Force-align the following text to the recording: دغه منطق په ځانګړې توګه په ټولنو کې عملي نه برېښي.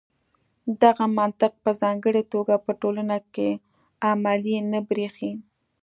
دغه 0.83 1.05
منطق 1.17 1.51
په 1.63 1.71
ځانګړې 1.81 2.23
توګه 2.33 2.55
په 2.65 2.71
ټولنو 2.81 3.17
کې 3.33 3.49
عملي 4.09 4.57
نه 4.71 4.79
برېښي. 4.89 5.31